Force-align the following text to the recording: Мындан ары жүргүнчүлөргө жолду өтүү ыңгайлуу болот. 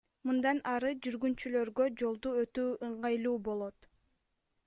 Мындан 0.27 0.61
ары 0.69 0.93
жүргүнчүлөргө 1.07 1.87
жолду 2.03 2.33
өтүү 2.45 2.67
ыңгайлуу 2.89 3.37
болот. 3.51 3.89